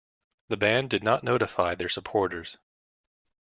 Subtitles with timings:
[0.47, 2.57] The band did not notify their supporters.